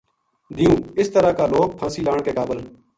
دیوں 0.55 0.75
اس 0.99 1.11
طرح 1.13 1.31
کا 1.37 1.45
لوک 1.55 1.69
پھانسی 1.79 2.01
لان 2.05 2.19
کے 2.25 2.31
قابل 2.41 2.57